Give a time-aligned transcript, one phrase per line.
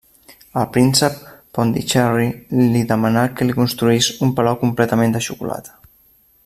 [0.59, 1.19] El príncep
[1.57, 2.25] Pondicherry
[2.73, 5.81] li demanà que li construís un palau completament de xocolata.